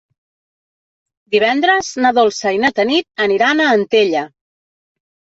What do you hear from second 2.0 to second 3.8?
na Dolça i na Tanit aniran a